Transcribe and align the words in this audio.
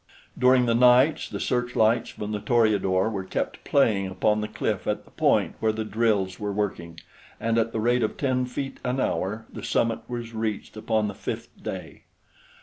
During 0.35 0.65
the 0.65 0.73
nights 0.73 1.29
the 1.29 1.39
searchlights 1.39 2.09
from 2.09 2.31
the 2.31 2.39
Toreador 2.39 3.07
were 3.11 3.23
kept 3.23 3.63
playing 3.63 4.07
upon 4.07 4.41
the 4.41 4.47
cliff 4.47 4.87
at 4.87 5.05
the 5.05 5.11
point 5.11 5.53
where 5.59 5.71
the 5.71 5.85
drills 5.85 6.39
were 6.39 6.51
working, 6.51 6.99
and 7.39 7.55
at 7.59 7.71
the 7.71 7.79
rate 7.79 8.01
of 8.01 8.17
ten 8.17 8.47
feet 8.47 8.79
an 8.83 8.99
hour 8.99 9.45
the 9.53 9.61
summit 9.61 9.99
was 10.07 10.33
reached 10.33 10.75
upon 10.75 11.07
the 11.07 11.13
fifth 11.13 11.49
day. 11.61 12.05